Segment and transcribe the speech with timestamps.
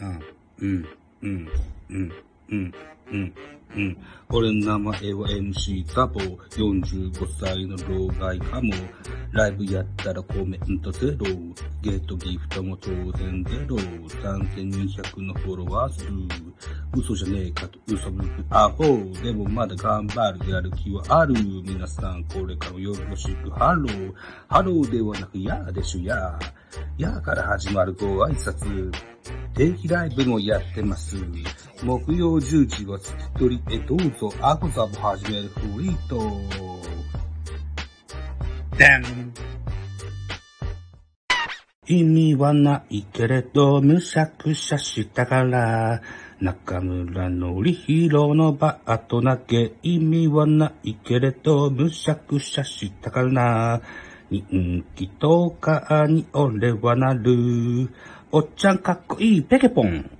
[0.00, 0.88] うん、
[1.22, 1.48] うん、
[1.90, 2.12] うん、
[2.50, 2.74] うん、
[3.10, 3.34] うん、
[3.76, 3.96] うん。
[4.30, 6.20] 俺の名前は MC タボ。
[6.20, 8.72] 45歳の老害かも。
[9.32, 11.26] ライブやったらコメントゼロ。
[11.82, 13.76] ゲートギフトも当然ゼロ。
[13.76, 16.04] 3200のフォロワー数。
[16.96, 18.84] 嘘じゃねえかと嘘ぶくアホ。
[19.22, 21.34] でもまだ頑張るやる気はある。
[21.34, 22.24] 皆さん。
[22.24, 24.12] これからよろしくハロー。
[24.48, 27.02] ハローではなくやーでしゅやー。
[27.02, 28.92] やーから始まるご挨拶。
[29.54, 31.16] 定期ライブもやってます。
[31.82, 36.18] 木曜10時は月取りへどうぞ、アコザも始めるフリート。
[38.76, 39.32] でん。
[41.86, 46.02] 意味はないけれど、むしゃくしゃしたから、
[46.40, 53.82] 中村のりひろのバート投げ、意味はないけれど、むしゃくしゃしたからな、
[54.30, 57.90] 人気とかに俺はなる。
[58.32, 60.10] おっちゃんかっこいいペケポン。